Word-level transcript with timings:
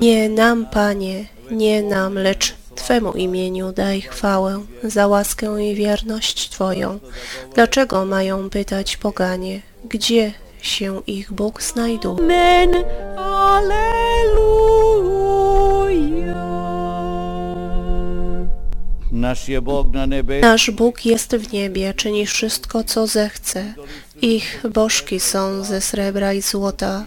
Nie 0.00 0.28
nam, 0.28 0.66
Panie, 0.66 1.24
nie 1.50 1.82
nam, 1.82 2.14
lecz 2.14 2.54
Twemu 2.74 3.12
imieniu 3.12 3.72
daj 3.72 4.00
chwałę 4.00 4.60
za 4.82 5.06
łaskę 5.06 5.64
i 5.64 5.74
wierność 5.74 6.50
Twoją. 6.50 6.98
Dlaczego 7.54 8.04
mają 8.04 8.50
pytać 8.50 8.96
poganie, 8.96 9.62
gdzie 9.88 10.32
się 10.62 11.02
ich 11.06 11.32
Bóg 11.32 11.62
znajduje? 11.62 12.18
Amen. 12.18 12.74
Alleluja. 13.16 14.34
Nasz 20.42 20.70
Bóg 20.70 21.04
jest 21.04 21.36
w 21.36 21.52
niebie, 21.52 21.94
czyni 21.94 22.26
wszystko, 22.26 22.84
co 22.84 23.06
zechce. 23.06 23.74
Ich 24.22 24.62
bożki 24.72 25.20
są 25.20 25.64
ze 25.64 25.80
srebra 25.80 26.32
i 26.32 26.42
złota, 26.42 27.04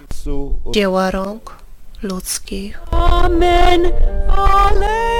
dzieła 0.71 1.11
rąk 1.11 1.66
ludzkich. 2.03 2.79
Amen. 2.91 3.91
Alleluja. 4.29 5.17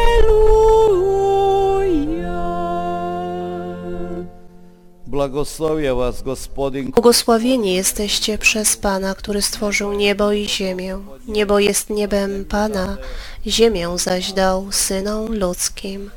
vas 5.96 6.22
Gospodin 6.22 6.92
Błogosławieni 6.92 7.74
jesteście 7.76 8.38
przez 8.38 8.78
Pana, 8.78 9.16
który 9.16 9.42
stworzył 9.42 9.94
niebo 9.94 10.32
i 10.32 10.50
ziemię. 10.50 11.00
Niebo 11.28 11.60
jest 11.60 11.90
niebem 11.90 12.46
Pana, 12.46 12.98
ziemię 13.48 13.90
zaś 13.98 14.34
dał 14.34 14.72
synom 14.72 15.36
ludzkim. 15.36 16.10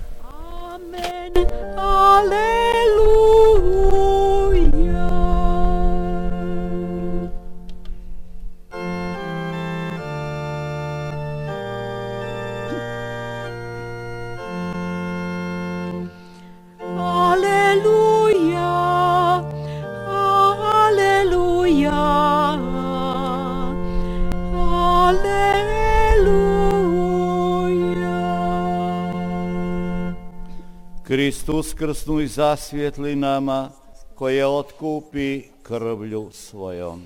Kristus 31.10 31.74
krsnu 31.74 32.20
i 32.20 32.26
zasvjetli 32.26 33.16
nama, 33.16 33.70
koje 34.14 34.46
otkupi 34.46 35.42
krvlju 35.62 36.30
svojom. 36.32 37.02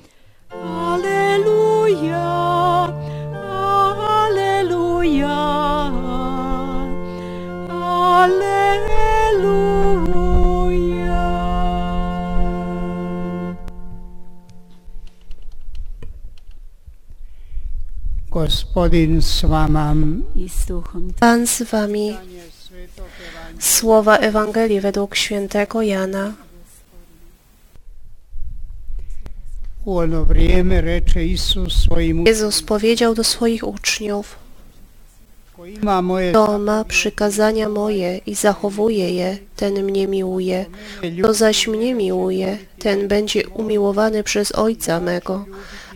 Alleluja, 0.51 2.25
Alleluja, 4.21 5.29
Alleluja. 7.71 8.75
Gospodin 18.31 19.23
s 19.23 19.43
vama. 19.43 19.97
I 20.35 20.49
s 20.49 20.67
duchom 20.67 21.13
Pan 21.21 21.47
z 21.47 21.61
wami. 21.61 22.34
Słowa 23.59 24.17
Ewangelii 24.17 24.81
według 24.81 25.17
świętego 25.17 25.83
Jana. 25.83 26.33
Jezus 32.27 32.63
powiedział 32.63 33.15
do 33.15 33.25
swoich 33.25 33.69
uczniów, 33.69 34.37
kto 36.31 36.59
ma 36.59 36.85
przykazania 36.85 37.69
moje 37.69 38.19
i 38.27 38.35
zachowuje 38.35 39.15
je, 39.15 39.39
ten 39.57 39.85
mnie 39.85 40.09
miłuje. 40.09 40.67
Kto 41.19 41.35
zaś 41.35 41.67
mnie 41.69 41.95
miłuje, 41.95 42.59
ten 42.79 43.09
będzie 43.09 43.49
umiłowany 43.49 44.23
przez 44.23 44.53
Ojca 44.53 45.01
mego, 45.01 45.45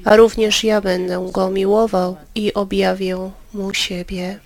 a 0.04 0.16
również 0.16 0.64
ja 0.64 0.80
będę 0.80 1.28
go 1.32 1.50
miłował 1.50 2.16
i 2.34 2.54
objawię 2.54 3.30
mu 3.54 3.74
siebie. 3.74 4.38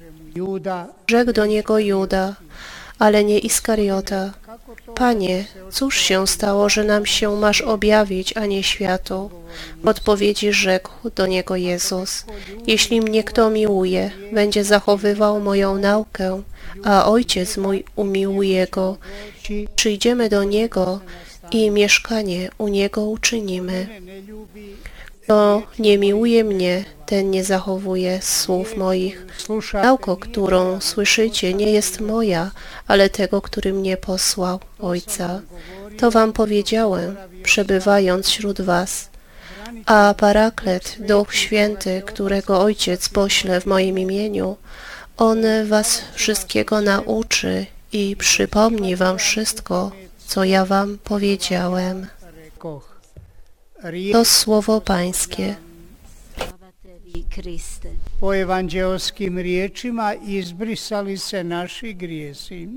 Rzekł 1.06 1.32
do 1.32 1.46
niego 1.46 1.78
Juda, 1.78 2.36
ale 3.02 3.24
nie 3.24 3.38
Iskariota. 3.38 4.32
Panie, 4.94 5.44
cóż 5.70 5.98
się 5.98 6.26
stało, 6.26 6.68
że 6.68 6.84
nam 6.84 7.06
się 7.06 7.36
masz 7.36 7.60
objawić, 7.60 8.36
a 8.36 8.46
nie 8.46 8.62
światu? 8.62 9.30
W 9.84 9.88
odpowiedzi 9.88 10.52
rzekł 10.52 11.10
do 11.10 11.26
niego 11.26 11.56
Jezus, 11.56 12.24
jeśli 12.66 13.00
mnie 13.00 13.24
kto 13.24 13.50
miłuje, 13.50 14.10
będzie 14.32 14.64
zachowywał 14.64 15.40
moją 15.40 15.78
naukę, 15.78 16.42
a 16.84 17.06
Ojciec 17.06 17.56
mój 17.56 17.84
umiłuje 17.96 18.66
go. 18.66 18.96
Przyjdziemy 19.76 20.28
do 20.28 20.44
Niego 20.44 21.00
i 21.50 21.70
mieszkanie 21.70 22.50
u 22.58 22.68
Niego 22.68 23.04
uczynimy. 23.04 23.86
Kto 25.22 25.62
nie 25.78 25.98
miłuje 25.98 26.44
mnie, 26.44 26.84
ten 27.06 27.30
nie 27.30 27.44
zachowuje 27.44 28.22
słów 28.22 28.76
moich. 28.76 29.26
Nauka, 29.74 30.16
którą 30.20 30.80
słyszycie, 30.80 31.54
nie 31.54 31.70
jest 31.70 32.00
moja, 32.00 32.50
ale 32.86 33.10
tego, 33.10 33.42
który 33.42 33.72
mnie 33.72 33.96
posłał, 33.96 34.60
Ojca. 34.80 35.40
To 35.98 36.10
wam 36.10 36.32
powiedziałem, 36.32 37.16
przebywając 37.42 38.28
wśród 38.28 38.60
was. 38.60 39.10
A 39.86 40.14
Paraklet, 40.18 40.96
Duch 40.98 41.34
Święty, 41.34 42.02
którego 42.06 42.60
Ojciec 42.60 43.08
pośle 43.08 43.60
w 43.60 43.66
moim 43.66 43.98
imieniu, 43.98 44.56
On 45.16 45.38
was 45.68 46.02
wszystkiego 46.14 46.80
nauczy 46.80 47.66
i 47.92 48.16
przypomni 48.16 48.96
wam 48.96 49.18
wszystko, 49.18 49.92
co 50.26 50.44
ja 50.44 50.64
wam 50.64 50.98
powiedziałem. 51.04 52.06
To 54.12 54.24
słowo 54.24 54.80
Pańskie. 54.80 55.54
Po 58.20 58.36
evanđelskim 58.36 59.38
riječima 59.38 60.14
izbrisali 60.14 61.18
se 61.18 61.44
naši 61.44 61.94
grijesi. 61.94 62.68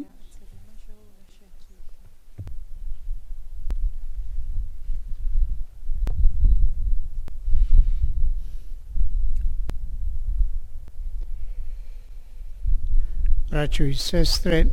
Braćo 13.49 13.83
i 13.83 13.95
sestre, 13.95 14.65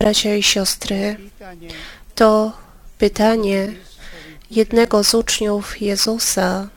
Bracia 0.00 0.34
i 0.34 0.42
siostry, 0.42 1.16
to 2.14 2.52
pytanie 2.98 3.91
jednego 4.56 5.04
z 5.04 5.14
uczniów 5.14 5.80
Jezusa. 5.80 6.68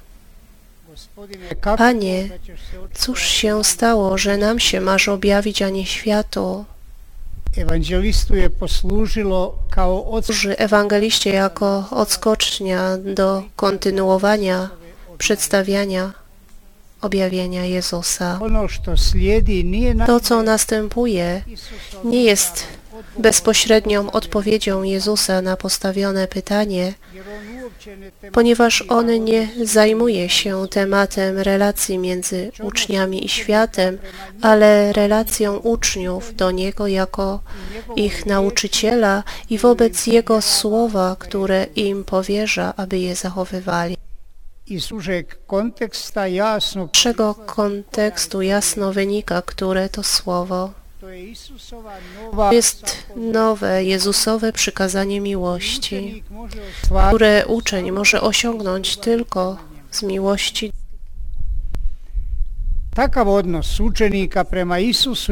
Panie, 1.77 2.29
Cóż 2.93 3.23
się 3.23 3.63
stało, 3.63 4.17
że 4.17 4.37
nam 4.37 4.59
się 4.59 4.81
masz 4.81 5.07
objawić, 5.07 5.61
a 5.61 5.69
nie 5.69 5.85
światu? 5.85 6.65
Je 7.57 7.65
kao 9.69 10.11
od 10.11 10.25
Służy 10.25 10.57
ewangeliście 10.57 11.29
jako 11.29 11.87
odskocznia 11.91 12.97
do 12.97 13.43
kontynuowania 13.55 14.69
przedstawiania 15.17 16.13
objawienia 17.01 17.65
Jezusa. 17.65 18.39
To, 20.05 20.19
co 20.19 20.43
następuje, 20.43 21.41
nie 22.03 22.23
jest 22.23 22.63
bezpośrednią 23.19 24.11
odpowiedzią 24.11 24.83
Jezusa 24.83 25.41
na 25.41 25.57
postawione 25.57 26.27
pytanie, 26.27 26.93
ponieważ 28.31 28.83
on 28.89 29.23
nie 29.23 29.47
zajmuje 29.63 30.29
się 30.29 30.67
tematem 30.67 31.37
relacji 31.37 31.97
między 31.97 32.51
uczniami 32.63 33.25
i 33.25 33.29
światem, 33.29 33.97
ale 34.41 34.93
relacją 34.93 35.57
uczniów 35.57 36.35
do 36.35 36.51
Niego 36.51 36.87
jako 36.87 37.39
ich 37.95 38.25
nauczyciela 38.25 39.23
i 39.49 39.57
wobec 39.57 40.07
Jego 40.07 40.41
słowa, 40.41 41.15
które 41.19 41.67
im 41.75 42.03
powierza, 42.03 42.73
aby 42.77 42.99
je 42.99 43.15
zachowywali. 43.15 43.97
Z 44.69 44.91
czego 46.91 47.35
kontekstu 47.35 48.41
jasno 48.41 48.93
wynika, 48.93 49.41
które 49.41 49.89
to 49.89 50.03
słowo. 50.03 50.84
To 52.35 52.53
jest 52.53 52.97
nowe 53.15 53.83
Jezusowe 53.83 54.53
przykazanie 54.53 55.21
miłości, 55.21 56.23
które 57.07 57.45
uczeń 57.47 57.91
może 57.91 58.21
osiągnąć 58.21 58.97
tylko 58.97 59.57
z 59.91 60.03
miłości 60.03 60.71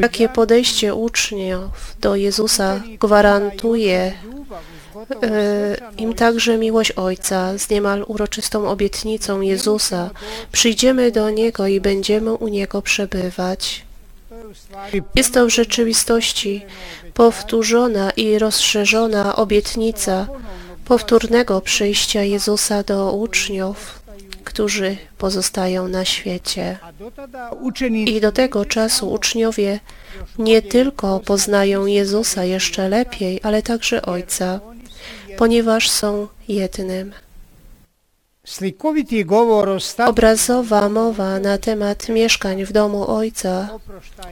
Takie 0.02 0.30
podejście 0.30 0.96
uczniów 0.96 1.96
do 2.00 2.16
Jezusa 2.16 2.82
gwarantuje 3.00 4.14
e, 5.24 5.78
im 5.98 6.14
także 6.14 6.58
miłość 6.58 6.92
Ojca 6.92 7.58
z 7.58 7.70
niemal 7.70 8.06
uroczystą 8.08 8.70
obietnicą 8.70 9.42
Jezusa. 9.42 10.10
Przyjdziemy 10.52 11.12
do 11.12 11.30
Niego 11.30 11.68
i 11.68 11.82
będziemy 11.82 12.34
u 12.34 12.48
Niego 12.48 12.82
przebywać. 12.82 13.86
Jest 15.16 15.34
to 15.34 15.46
w 15.46 15.50
rzeczywistości 15.50 16.66
powtórzona 17.14 18.12
i 18.12 18.40
rozszerzona 18.40 19.36
obietnica 19.36 20.28
powtórnego 20.86 21.62
przyjścia 21.62 22.22
Jezusa 22.22 22.84
do 22.84 23.14
uczniów, 23.14 24.00
którzy 24.44 24.98
pozostają 25.18 25.88
na 25.88 26.06
świecie. 26.06 26.78
I 28.06 28.22
do 28.22 28.32
tego 28.32 28.66
czasu 28.66 29.12
uczniowie 29.12 29.80
nie 30.40 30.62
tylko 30.62 31.20
poznają 31.20 31.86
Jezusa 31.86 32.44
jeszcze 32.44 32.90
lepiej, 32.90 33.40
ale 33.44 33.62
także 33.62 34.02
Ojca, 34.02 34.60
ponieważ 35.38 35.90
są 35.90 36.28
jednym. 36.48 37.14
Obrazowa 40.06 40.90
mowa 40.90 41.40
na 41.40 41.58
temat 41.58 42.10
mieszkań 42.10 42.66
w 42.66 42.72
domu 42.72 43.08
Ojca, 43.08 43.80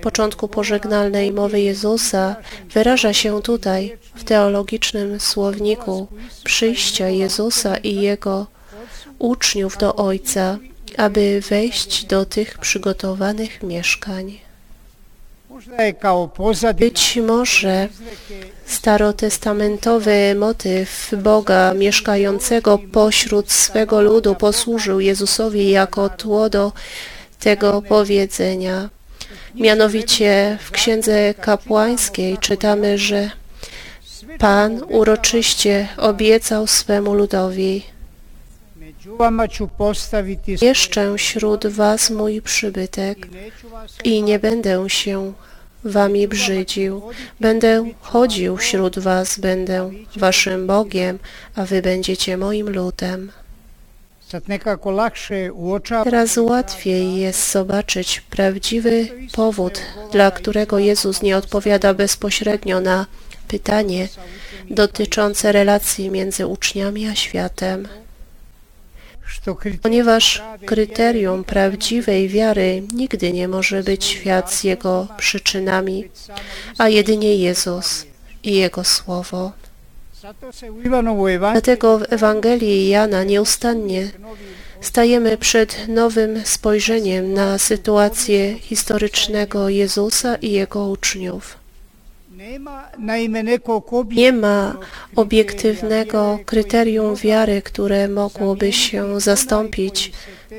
początku 0.02 0.48
pożegnalnej 0.48 1.32
mowy 1.32 1.62
Jezusa, 1.62 2.36
wyraża 2.74 3.14
się 3.14 3.42
tutaj 3.42 3.98
w 4.16 4.24
teologicznym 4.24 5.20
słowniku 5.20 6.08
przyjścia 6.44 7.10
Jezusa 7.10 7.78
i 7.78 7.96
Jego 7.96 8.48
uczniów 9.20 9.78
do 9.78 9.96
Ojca, 9.96 10.58
aby 10.98 11.42
wejść 11.50 12.06
do 12.06 12.26
tych 12.26 12.58
przygotowanych 12.58 13.64
mieszkań. 13.64 14.26
možda 14.26 14.40
je 14.40 14.40
kao 14.40 14.40
pozadina 14.40 14.50
Być 16.76 17.20
może 17.28 17.88
starotestamentowy 18.66 20.36
motyw 20.36 21.12
Boga 21.18 21.74
mieszkającego 21.74 22.80
pośród 22.92 23.52
swego 23.52 24.02
ludu 24.02 24.36
posłużył 24.36 25.00
Jezusowi 25.00 25.70
jako 25.70 26.10
tło 26.10 26.50
do 26.50 26.72
tego 27.40 27.82
powiedzenia. 27.82 28.90
Mianowicie 29.56 30.58
w 30.62 30.72
Księdze 30.72 31.34
Kapłańskiej 31.34 32.38
czytamy, 32.38 32.98
że 32.98 33.32
Pan 34.40 34.84
uroczyście 34.90 35.88
obiecał 35.98 36.68
swemu 36.68 37.14
ludowi 37.14 37.84
Jeszcze 40.62 41.16
wśród 41.18 41.68
was 41.68 42.10
mój 42.10 42.42
przybytek 42.42 43.18
i 44.04 44.24
nie 44.24 44.40
będę 44.40 44.90
się 44.90 45.34
wami 45.84 46.28
brzydził. 46.28 47.02
Będę 47.40 47.92
chodził 48.02 48.58
wśród 48.58 49.00
was, 49.00 49.40
będę 49.40 49.92
waszym 50.16 50.68
Bogiem, 50.68 51.20
a 51.56 51.66
wy 51.66 51.82
będziecie 51.82 52.38
moim 52.38 52.70
ludem. 52.70 53.32
Teraz 56.04 56.38
łatwiej 56.38 57.16
jest 57.16 57.52
zobaczyć 57.52 58.22
prawdziwy 58.22 59.08
powód, 59.34 59.82
dla 60.12 60.32
którego 60.32 60.80
Jezus 60.80 61.22
nie 61.22 61.38
odpowiada 61.38 61.94
bezpośrednio 61.94 62.82
na 62.82 63.06
pytanie 63.48 64.08
dotyczące 64.70 65.52
relacji 65.52 66.10
między 66.10 66.48
uczniami 66.48 67.08
a 67.08 67.16
światem. 67.16 67.88
Ponieważ 69.82 70.44
kryterium 70.66 71.44
prawdziwej 71.44 72.30
wiary 72.30 72.84
nigdy 72.94 73.34
nie 73.34 73.48
może 73.48 73.84
być 73.84 74.06
świat 74.06 74.54
z 74.54 74.64
jego 74.64 75.08
przyczynami, 75.18 76.10
a 76.78 76.90
jedynie 76.90 77.36
Jezus 77.36 78.06
i 78.44 78.56
Jego 78.56 78.84
Słowo. 78.84 79.52
Dlatego 81.52 82.00
w 82.00 82.14
Ewangelii 82.14 82.90
Jana 82.90 83.24
nieustannie 83.24 84.12
stajemy 84.82 85.38
przed 85.38 85.88
nowym 85.88 86.46
spojrzeniem 86.46 87.34
na 87.34 87.58
sytuację 87.58 88.60
historycznego 88.60 89.70
Jezusa 89.70 90.36
i 90.36 90.52
Jego 90.52 90.88
uczniów. 90.88 91.61
Nie 94.12 94.34
ma 94.34 94.78
obiektywnego 95.16 96.40
kryterium 96.46 97.16
wiary, 97.16 97.62
które 97.62 98.08
mogłoby 98.08 98.74
się 98.74 99.22
zastąpić 99.22 100.12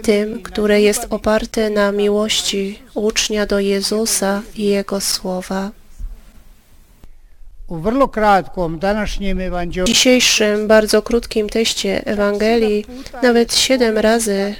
tym, 0.02 0.42
które 0.42 0.80
jest 0.80 1.06
oparte 1.10 1.70
na 1.70 1.92
miłości 1.92 2.78
ucznia 2.94 3.46
do 3.46 3.60
Jezusa 3.60 4.42
i 4.54 4.64
Jego 4.64 5.00
słowa. 5.00 5.70
W 7.68 7.86
dzisiejszym, 9.84 10.68
bardzo 10.68 11.02
krótkim 11.02 11.48
teście 11.48 12.06
Ewangelii 12.06 12.86
nawet 13.22 13.54
siedem 13.54 13.98
razy 13.98 14.54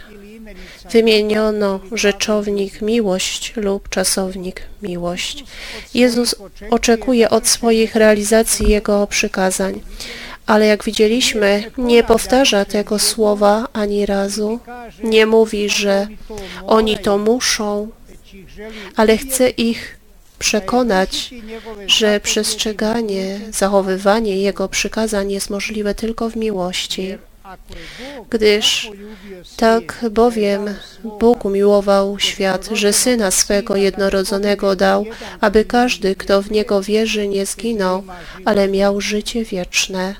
wymieniono 0.90 1.81
rzeczownik 1.93 2.82
miłość 2.82 3.52
lub 3.56 3.88
czasownik 3.88 4.62
miłość. 4.82 5.44
Jezus 5.94 6.34
oczekuje 6.70 7.31
od 7.31 7.49
swoich 7.49 7.94
realizacji 7.94 8.69
Jego 8.70 9.06
przykazań, 9.06 9.81
ale 10.46 10.66
jak 10.66 10.84
widzieliśmy, 10.84 11.70
nie 11.78 12.04
powtarza 12.04 12.64
tego 12.64 12.99
słowa 12.99 13.69
ani 13.72 14.06
razu. 14.06 14.60
Nie 15.04 15.26
mówi, 15.26 15.69
że 15.70 16.06
oni 16.66 16.99
to 16.99 17.19
muszą, 17.19 17.88
ale 18.96 19.16
chce 19.16 19.50
ich 19.50 19.96
przekonać, 20.38 21.34
że 21.87 22.20
przestrzeganie, 22.20 23.40
zachowywanie 23.50 24.37
Jego 24.37 24.69
przykazań 24.69 25.32
jest 25.32 25.50
możliwe 25.50 25.94
tylko 25.94 26.31
w 26.31 26.37
miłości. 26.37 27.19
Gdyż 28.30 28.90
tak 29.56 30.04
bowiem 30.10 30.74
Bóg 31.04 31.44
umiłował 31.44 32.18
świat, 32.18 32.68
że 32.72 32.92
Syna 32.92 33.30
swego 33.30 33.76
jednorodzonego 33.76 34.76
dał, 34.76 35.06
aby 35.40 35.64
każdy, 35.64 36.14
kto 36.14 36.42
w 36.42 36.50
Niego 36.50 36.82
wierzy, 36.82 37.28
nie 37.28 37.46
zginął, 37.46 38.02
ale 38.44 38.68
miał 38.68 39.00
życie 39.00 39.44
wieczne. 39.44 40.14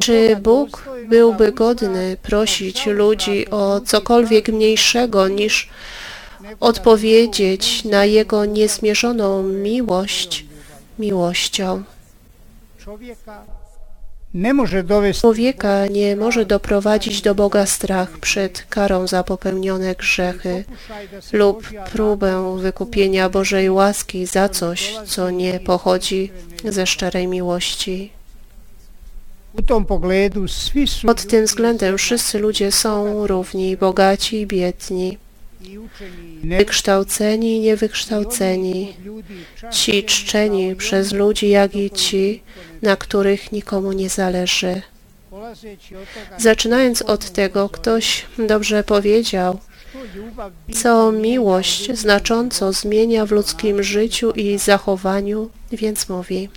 Czy 0.00 0.36
Bóg 0.36 0.84
byłby 1.08 1.52
godny 1.52 2.16
prosić 2.22 2.86
ludzi 2.86 3.50
o 3.50 3.80
cokolwiek 3.80 4.48
mniejszego 4.48 5.28
niż 5.28 5.68
odpowiedzieć 6.60 7.84
na 7.84 8.04
Jego 8.04 8.44
niezmierzoną 8.44 9.42
miłość 9.42 10.44
miłością? 10.98 11.82
Człowieka 15.20 15.86
nie 15.86 16.16
może 16.16 16.46
doprowadzić 16.46 17.22
do 17.22 17.34
Boga 17.34 17.66
strach 17.66 18.18
przed 18.18 18.66
karą 18.68 19.06
za 19.06 19.24
popełnione 19.24 19.94
grzechy 19.94 20.64
lub 21.32 21.70
próbę 21.92 22.58
wykupienia 22.58 23.28
Bożej 23.28 23.70
łaski 23.70 24.26
za 24.26 24.48
coś, 24.48 24.96
co 25.06 25.30
nie 25.30 25.60
pochodzi 25.60 26.32
ze 26.64 26.86
szczerej 26.86 27.26
miłości. 27.26 28.12
Pod 31.06 31.26
tym 31.26 31.44
względem 31.44 31.98
wszyscy 31.98 32.38
ludzie 32.38 32.72
są 32.72 33.26
równi, 33.26 33.76
bogaci 33.76 34.40
i 34.40 34.46
biedni, 34.46 35.18
wykształceni 36.44 37.56
i 37.56 37.60
niewykształceni, 37.60 38.96
ci 39.72 40.04
czczeni 40.04 40.76
przez 40.76 41.12
ludzi, 41.12 41.48
jak 41.48 41.76
i 41.76 41.90
ci, 41.90 42.42
na 42.82 42.96
których 42.96 43.52
nikomu 43.52 43.92
nie 43.92 44.08
zależy. 44.08 44.82
Zaczynając 46.38 47.02
od 47.02 47.30
tego, 47.30 47.68
ktoś 47.68 48.26
dobrze 48.38 48.84
powiedział, 48.84 49.58
co 50.74 51.12
miłość 51.12 51.98
znacząco 51.98 52.72
zmienia 52.72 53.26
w 53.26 53.30
ludzkim 53.30 53.82
życiu 53.82 54.30
i 54.30 54.58
zachowaniu, 54.58 55.50
więc 55.72 56.08
mówi: 56.08 56.48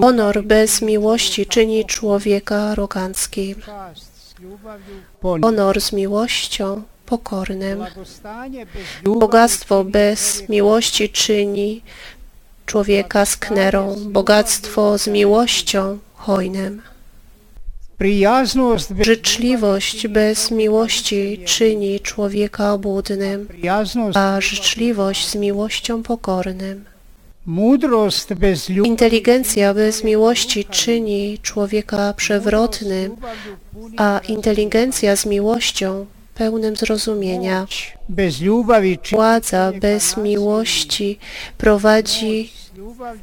Honor 0.00 0.44
bez 0.44 0.82
miłości 0.82 1.46
czyni 1.46 1.84
człowieka 1.84 2.56
aroganckim, 2.56 3.54
honor 5.42 5.80
z 5.80 5.92
miłością 5.92 6.82
pokornym. 7.08 7.84
Bogactwo 9.04 9.84
bez 9.84 10.48
miłości 10.48 11.08
czyni 11.08 11.82
człowieka 12.66 13.24
sknerą, 13.26 13.96
bogactwo 14.08 14.98
z 14.98 15.06
miłością 15.06 15.98
hojnym. 16.14 16.82
Życzliwość 19.00 20.08
bez 20.08 20.50
miłości 20.50 21.40
czyni 21.44 22.00
człowieka 22.00 22.72
obłudnym, 22.72 23.48
a 24.14 24.40
życzliwość 24.40 25.28
z 25.28 25.34
miłością 25.34 26.02
pokornym. 26.02 26.84
Inteligencja 28.84 29.74
bez 29.74 30.04
miłości 30.04 30.64
czyni 30.64 31.38
człowieka 31.42 32.12
przewrotnym, 32.16 33.16
a 33.96 34.20
inteligencja 34.28 35.16
z 35.16 35.26
miłością 35.26 36.06
pełnym 36.38 36.76
zrozumienia. 36.76 37.66
Władza 39.12 39.72
bez 39.80 40.16
miłości 40.16 41.18
prowadzi 41.58 42.52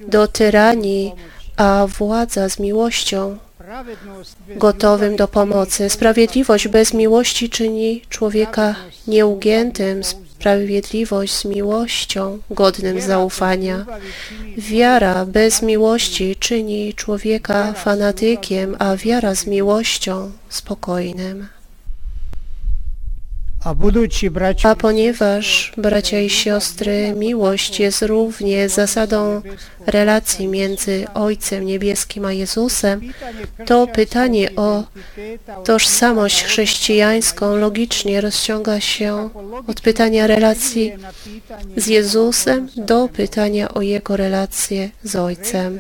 do 0.08 0.28
tyranii, 0.28 1.12
a 1.58 1.88
władza 1.98 2.50
z 2.50 2.60
miłością, 2.60 3.38
gotowym 4.56 5.16
do 5.16 5.28
pomocy. 5.28 5.90
Sprawiedliwość 5.90 6.68
bez 6.68 6.94
miłości 6.94 7.50
czyni 7.50 8.02
człowieka 8.10 8.76
nieugiętym, 9.08 10.04
sprawiedliwość 10.04 11.34
z 11.34 11.46
miłością 11.46 12.40
godnym 12.50 13.02
zaufania. 13.02 13.86
Wiara 14.58 15.26
bez 15.26 15.62
miłości 15.62 16.36
czyni 16.40 16.94
człowieka 16.94 17.74
fanatykiem, 17.74 18.76
a 18.80 18.96
wiara 18.96 19.36
z 19.36 19.48
miłością 19.48 20.32
spokojnym. 20.50 21.55
A 23.66 24.76
ponieważ, 24.76 25.74
bracia 25.78 26.20
i 26.20 26.30
siostry, 26.30 27.14
miłość 27.18 27.80
jest 27.80 28.02
równie 28.02 28.70
zasadą 28.70 29.42
relacji 29.86 30.48
między 30.48 31.06
Ojcem 31.14 31.66
Niebieskim 31.66 32.26
a 32.26 32.34
Jezusem, 32.34 33.02
to 33.66 33.88
pytanie 33.88 34.56
o 34.56 34.84
tożsamość 35.64 36.44
chrześcijańską 36.44 37.56
logicznie 37.56 38.22
rozciąga 38.22 38.80
się 38.80 39.30
od 39.68 39.82
pytania 39.82 40.28
relacji 40.28 40.94
z 41.78 41.88
Jezusem 41.88 42.70
do 42.78 43.10
pytania 43.14 43.74
o 43.74 43.82
Jego 43.82 44.18
relację 44.18 44.90
z 45.04 45.16
Ojcem. 45.16 45.80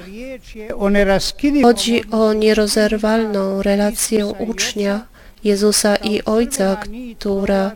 Chodzi 1.61 2.11
o 2.11 2.33
nierozerwalną 2.33 3.61
relację 3.61 4.25
ucznia 4.25 5.14
Jezusa 5.45 5.95
i 5.95 6.23
Ojca, 6.23 6.77
która 7.19 7.71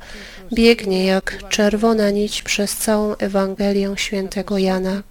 biegnie 0.53 1.05
jak 1.05 1.49
czerwona 1.49 2.09
nić 2.11 2.41
przez 2.41 2.75
całą 2.77 3.15
Ewangelię 3.15 3.93
świętego 3.95 4.57
Jana. 4.57 5.03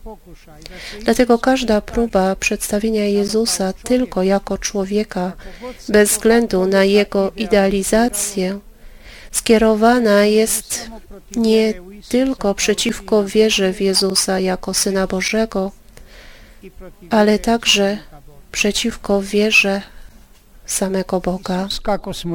Dlatego 1.02 1.38
każda 1.38 1.80
próba 1.80 2.36
przedstawienia 2.36 3.04
Jezusa 3.04 3.72
tylko 3.72 4.22
jako 4.22 4.58
człowieka, 4.58 5.32
bez 5.88 6.10
względu 6.10 6.66
na 6.66 6.84
jego 6.84 7.32
idealizację, 7.36 8.58
skierowana 9.32 10.24
jest 10.24 10.90
nie 11.36 11.74
tylko 12.08 12.54
przeciwko 12.54 13.24
wierze 13.24 13.72
w 13.72 13.80
Jezusa 13.80 14.40
jako 14.40 14.74
Syna 14.74 15.06
Bożego, 15.06 15.72
ale 17.10 17.38
także 17.38 17.98
przeciwko 18.52 19.22
wierze 19.22 19.82
samego 20.68 21.20
Boga. 21.20 21.68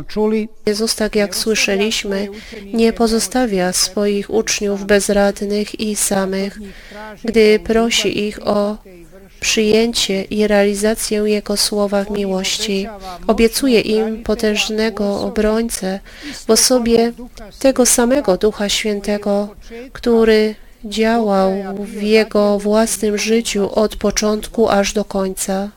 čuli, 0.08 0.50
Jezus, 0.66 0.96
tak 0.96 1.16
jak 1.16 1.36
słyszeliśmy, 1.36 2.28
nie 2.74 2.94
pozostawia 2.94 3.74
swoich 3.74 4.30
uczniów 4.30 4.86
bezradnych 4.86 5.80
i 5.80 5.96
samych, 5.96 6.60
gdy 7.24 7.60
prosi 7.60 8.28
ich 8.28 8.48
o 8.48 8.78
przyjęcie 9.40 10.24
i 10.24 10.48
realizację 10.48 11.18
Jego 11.26 11.58
słowa 11.58 12.04
w 12.04 12.12
miłości. 12.12 12.88
Obiecuje 13.28 13.80
im 13.80 14.24
potężnego 14.24 15.22
obrońcę 15.22 16.00
w 16.48 16.50
osobie 16.50 17.14
tego 17.60 17.86
samego 17.86 18.38
Ducha 18.38 18.70
Świętego, 18.70 19.56
który 19.94 20.56
działał 20.86 21.52
w 21.80 22.02
Jego 22.02 22.60
własnym 22.60 23.18
życiu 23.18 23.70
od 23.76 23.96
początku 23.96 24.70
aż 24.70 24.94
do 24.94 25.06
końca. 25.06 25.70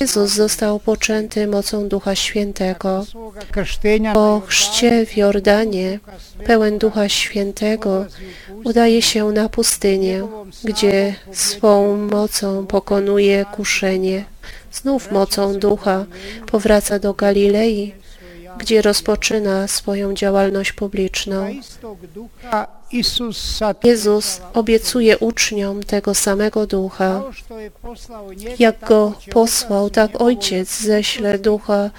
Jezus 0.00 0.32
został 0.32 0.80
poczęty 0.80 1.46
mocą 1.46 1.88
Ducha 1.88 2.14
Świętego. 2.14 3.06
Po 4.14 4.42
chrzcie 4.46 5.06
w 5.06 5.16
Jordanie, 5.16 6.00
pełen 6.46 6.78
Ducha 6.78 7.08
Świętego, 7.08 8.06
udaje 8.64 9.02
się 9.02 9.24
na 9.24 9.48
pustynię, 9.48 10.26
gdzie 10.64 11.14
swą 11.32 11.96
mocą 11.96 12.66
pokonuje 12.66 13.44
kuszenie. 13.44 14.24
Znów 14.72 15.12
mocą 15.12 15.58
Ducha 15.58 16.06
powraca 16.46 16.98
do 16.98 17.14
Galilei, 17.14 17.94
gdzie 18.58 18.82
rozpoczyna 18.82 19.68
swoją 19.68 20.14
działalność 20.14 20.72
publiczną. 20.72 21.54
Jezus 23.84 24.40
obiecuje 24.54 25.18
uczniom 25.18 25.82
tego 25.82 26.14
samego 26.14 26.66
Ducha. 26.66 27.22
Jak 28.58 28.80
go 28.88 29.12
posłał, 29.30 29.90
tak 29.90 30.20
Ojciec 30.20 30.80
ześle 30.80 31.38
Ducha 31.38 31.90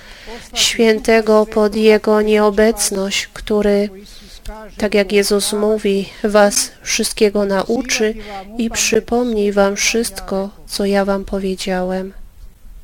Świętego 0.53 1.46
pod 1.46 1.75
Jego 1.75 2.22
nieobecność, 2.22 3.27
który, 3.27 3.89
tak 4.77 4.96
jak 4.96 5.12
Jezus 5.12 5.53
mówi, 5.53 6.10
was 6.24 6.72
wszystkiego 6.82 7.46
nauczy 7.46 8.13
i 8.58 8.70
przypomni 8.70 9.51
wam 9.51 9.75
wszystko, 9.75 10.50
co 10.68 10.86
ja 10.86 11.06
wam 11.06 11.25
powiedziałem. 11.25 12.18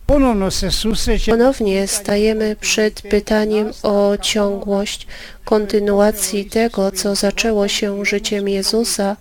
Ponownie 0.07 1.88
stajemy 1.88 2.55
przed 2.55 3.01
pytaniem 3.01 3.71
o 3.83 4.17
ciągłość, 4.21 5.07
kontynuacji 5.45 6.45
tego, 6.45 6.91
co 6.91 7.15
zaczęło 7.15 7.67
się 7.67 8.05
życiem 8.05 8.50
Jezusa 8.50 9.17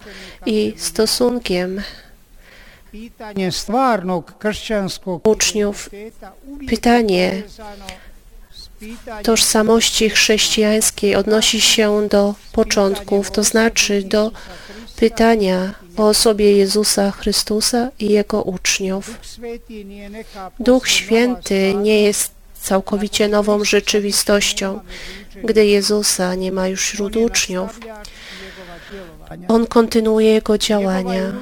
i 0.46 0.74
stosunkiem 0.76 1.82
uczniów. 5.24 5.90
Pytanie 6.68 7.42
tożsamości 9.22 10.10
chrześcijańskiej 10.10 11.16
odnosi 11.16 11.60
się 11.60 12.08
do 12.08 12.34
początków, 12.52 13.30
to 13.30 13.44
znaczy 13.44 14.02
do 14.02 14.32
pytania 14.96 15.74
o 15.96 16.08
osobie 16.08 16.56
Jezusa 16.56 17.10
Chrystusa 17.10 17.90
i 17.98 18.08
Jego 18.08 18.42
uczniów. 18.42 19.18
Duch 20.60 20.88
Święty 20.88 21.74
nie 21.74 22.02
jest 22.02 22.30
całkowicie 22.60 23.28
nową 23.28 23.64
rzeczywistością, 23.64 24.80
gdy 25.44 25.66
Jezusa 25.66 26.34
nie 26.34 26.52
ma 26.52 26.68
już 26.68 26.80
wśród 26.80 27.16
uczniów. 27.16 27.80
On 29.48 29.66
kontynuuje 29.66 30.32
Jego 30.32 30.58
działania. 30.58 31.32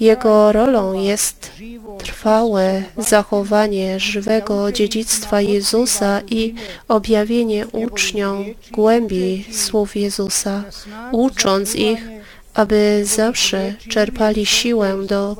Jego 0.00 0.52
rolą 0.52 0.92
jest 0.92 1.50
trwałe 1.98 2.82
zachowanie 2.98 4.00
żywego 4.00 4.72
dziedzictwa 4.72 5.40
Jezusa 5.40 6.20
i 6.30 6.54
objawienie 6.88 7.66
uczniom 7.66 8.44
głębi 8.72 9.44
słów 9.52 9.96
Jezusa, 9.96 10.64
ucząc 11.12 11.74
ich, 11.74 12.19
aby 12.54 13.02
zawsze 13.04 13.74
czerpali 13.88 14.46
siłę 14.46 15.06
do 15.06 15.36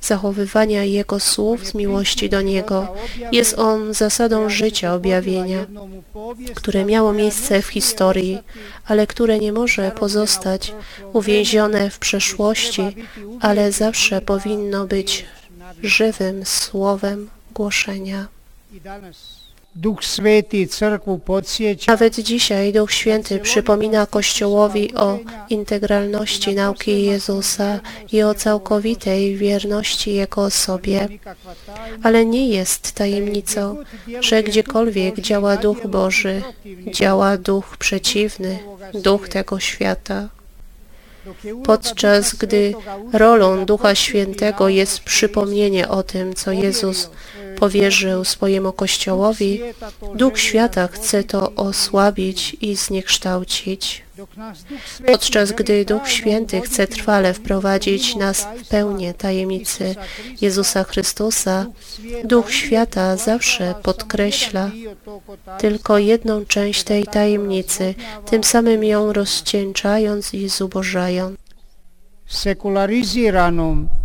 zachowywania 0.00 0.84
Jego 0.84 1.20
słów 1.20 1.66
z 1.66 1.74
miłości 1.74 2.28
do 2.28 2.40
Niego. 2.42 2.94
Jest 3.32 3.58
On 3.58 3.94
zasadą 3.94 4.48
życia 4.48 4.94
objawienia, 4.94 5.66
które 6.54 6.84
miało 6.84 7.12
miejsce 7.12 7.62
w 7.62 7.66
historii, 7.66 8.38
ale 8.84 9.06
które 9.06 9.38
nie 9.38 9.52
może 9.52 9.90
pozostać 9.90 10.74
uwięzione 11.12 11.90
w 11.90 11.98
przeszłości, 11.98 12.82
ale 13.40 13.72
zawsze 13.72 14.20
powinno 14.20 14.86
być 14.86 15.24
żywym 15.82 16.46
słowem 16.46 17.30
głoszenia. 17.54 18.28
Sveti 20.00 20.66
crkvu 20.66 21.18
podsjeća 21.18 21.92
Nawet 21.92 22.18
dzisiaj 22.18 22.72
Duch 22.72 22.92
Święty 22.92 23.38
przypomina 23.38 24.06
Kościołowi 24.06 24.94
o 24.94 25.18
integralności 25.50 26.54
nauki 26.54 27.02
Jezusa 27.02 27.80
i 28.12 28.22
o 28.22 28.34
całkowitej 28.34 29.36
wierności 29.36 30.14
Jego 30.14 30.42
osobie. 30.42 31.08
Ale 32.02 32.26
nie 32.26 32.48
jest 32.48 32.92
tajemnicą, 32.92 33.76
że 34.20 34.42
gdziekolwiek 34.42 35.20
działa 35.20 35.56
Duch 35.56 35.86
Boży, 35.86 36.42
działa 36.86 37.36
Duch 37.36 37.76
przeciwny, 37.76 38.58
Duch 38.94 39.28
tego 39.28 39.60
świata. 39.60 40.28
Podczas 41.64 42.34
gdy 42.34 42.74
rolą 43.12 43.64
Ducha 43.64 43.94
Świętego 43.94 44.68
jest 44.68 45.00
przypomnienie 45.00 45.88
o 45.88 46.02
tym, 46.02 46.34
co 46.34 46.52
Jezus 46.52 47.10
powierzył 47.58 48.24
swojemu 48.24 48.72
Kościołowi, 48.72 49.60
Duch 50.14 50.38
świata 50.38 50.88
chce 50.88 51.24
to 51.24 51.52
osłabić 51.56 52.56
i 52.60 52.76
zniekształcić. 52.76 54.02
Podczas 55.06 55.52
gdy 55.52 55.84
Duch 55.84 56.08
Święty 56.08 56.60
chce 56.60 56.86
trwale 56.86 57.34
wprowadzić 57.34 58.16
nas 58.16 58.46
w 58.64 58.68
pełnię 58.68 59.14
tajemnicy 59.14 59.94
Jezusa 60.40 60.84
Chrystusa, 60.84 61.66
Duch 62.24 62.52
Świata 62.52 63.16
zawsze 63.16 63.74
podkreśla 63.82 64.70
tylko 65.58 65.98
jedną 65.98 66.44
część 66.44 66.82
tej 66.82 67.06
tajemnicy, 67.06 67.94
tym 68.26 68.44
samym 68.44 68.84
ją 68.84 69.12
rozcieńczając 69.12 70.34
i 70.34 70.48
zubożając. 70.48 71.38
zanimljiv 72.28 74.01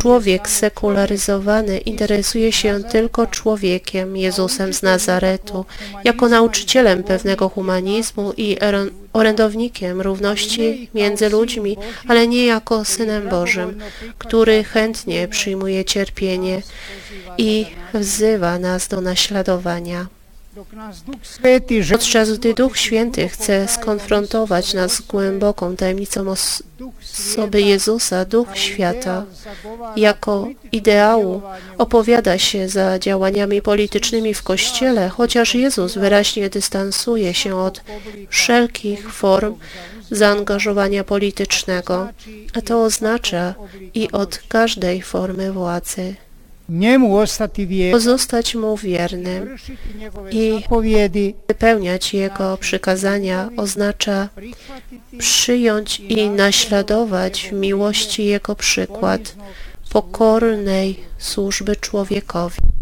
Człowiek 0.00 0.48
sekularyzowany 0.48 1.78
interesuje 1.78 2.52
się 2.52 2.84
tylko 2.84 3.26
człowiekiem, 3.26 4.16
Jezusem 4.16 4.74
z 4.74 4.82
Nazaretu, 4.82 5.64
jako 6.04 6.28
nauczycielem 6.28 7.02
pewnego 7.02 7.48
humanizmu 7.48 8.32
i 8.36 8.56
orędownikiem 9.12 10.00
równości 10.00 10.90
między 10.94 11.28
ludźmi, 11.28 11.76
ale 12.08 12.28
nie 12.28 12.46
jako 12.46 12.84
Synem 12.84 13.28
Bożym, 13.28 13.78
który 14.18 14.64
chętnie 14.64 15.28
przyjmuje 15.28 15.84
cierpienie 15.84 16.62
i 17.38 17.66
wzywa 17.94 18.58
nas 18.58 18.88
do 18.88 19.00
naśladowania. 19.00 20.06
Podczas 21.90 22.38
gdy 22.38 22.54
Duch 22.54 22.78
Święty 22.78 23.28
chce 23.28 23.68
skonfrontować 23.68 24.74
nas 24.74 24.92
z 24.92 25.00
głęboką 25.00 25.76
tajemnicą 25.76 26.28
os- 26.30 26.62
osoby 27.12 27.62
Jezusa, 27.62 28.24
Duch 28.24 28.58
Świata 28.58 29.24
jako 29.96 30.48
ideału 30.72 31.42
opowiada 31.78 32.38
się 32.38 32.68
za 32.68 32.98
działaniami 32.98 33.62
politycznymi 33.62 34.34
w 34.34 34.42
Kościele, 34.42 35.08
chociaż 35.08 35.54
Jezus 35.54 35.94
wyraźnie 35.94 36.50
dystansuje 36.50 37.34
się 37.34 37.56
od 37.56 37.82
wszelkich 38.28 39.12
form 39.12 39.54
zaangażowania 40.10 41.04
politycznego, 41.04 42.08
a 42.54 42.60
to 42.60 42.82
oznacza 42.82 43.54
i 43.94 44.12
od 44.12 44.38
każdej 44.48 45.02
formy 45.02 45.52
władzy. 45.52 46.14
Pozostać 47.92 48.54
Mu 48.54 48.76
wiernym 48.76 49.56
i 50.30 50.62
wypełniać 51.46 52.14
Jego 52.14 52.56
przykazania 52.56 53.48
oznacza 53.56 54.28
przyjąć 55.18 56.00
i 56.00 56.30
naśladować 56.30 57.48
w 57.48 57.52
miłości 57.52 58.24
Jego 58.24 58.54
przykład 58.54 59.36
pokornej 59.90 61.00
służby 61.18 61.76
człowiekowi. 61.76 62.75